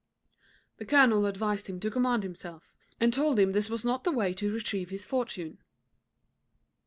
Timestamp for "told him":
3.13-3.51